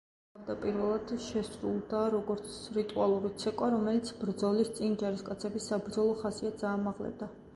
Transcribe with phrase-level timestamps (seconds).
[0.35, 7.33] თავდაპირველად შესრულდა როგორც რიტუალური ცეკვა, რომელიც ბრძოლის წინ ჯარისკაცების საბრძოლო ხასიათს აამაღლებდა.